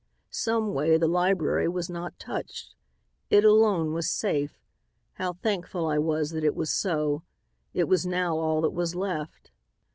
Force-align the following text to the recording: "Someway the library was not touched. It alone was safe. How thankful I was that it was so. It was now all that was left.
"Someway 0.31 0.97
the 0.97 1.07
library 1.07 1.67
was 1.69 1.87
not 1.87 2.17
touched. 2.17 2.73
It 3.29 3.45
alone 3.45 3.93
was 3.93 4.09
safe. 4.09 4.57
How 5.19 5.33
thankful 5.33 5.85
I 5.85 5.99
was 5.99 6.31
that 6.31 6.43
it 6.43 6.55
was 6.55 6.73
so. 6.73 7.21
It 7.75 7.83
was 7.87 8.03
now 8.03 8.35
all 8.35 8.61
that 8.61 8.73
was 8.73 8.95
left. 8.95 9.51